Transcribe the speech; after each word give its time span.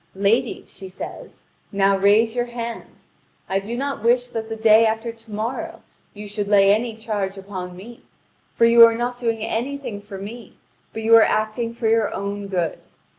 "Lady," 0.15 0.65
she 0.67 0.89
says, 0.89 1.43
"now 1.71 1.95
raise 1.95 2.35
your 2.35 2.45
hand! 2.47 3.05
I 3.47 3.59
do 3.59 3.77
not 3.77 4.01
wish 4.01 4.31
that 4.31 4.49
the 4.49 4.55
day 4.55 4.83
after 4.87 5.11
to 5.11 5.31
morrow 5.31 5.83
you 6.15 6.27
should 6.27 6.47
lay 6.47 6.73
any 6.73 6.95
charge 6.95 7.37
upon 7.37 7.77
me; 7.77 8.01
for 8.55 8.65
you 8.65 8.83
are 8.83 8.95
not 8.97 9.17
doing 9.19 9.43
anything 9.43 10.01
for 10.01 10.17
me, 10.17 10.57
but 10.91 11.03
you 11.03 11.15
are 11.15 11.21
acting 11.21 11.71
for 11.75 11.87
your 11.87 12.11
own 12.15 12.47
good. 12.47 12.79